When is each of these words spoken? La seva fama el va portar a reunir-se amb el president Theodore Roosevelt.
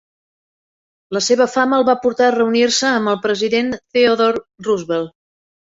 La 1.17 1.21
seva 1.25 1.47
fama 1.57 1.77
el 1.81 1.85
va 1.91 1.97
portar 2.07 2.27
a 2.29 2.33
reunir-se 2.39 2.91
amb 2.95 3.15
el 3.15 3.21
president 3.29 3.73
Theodore 3.79 4.47
Roosevelt. 4.69 5.17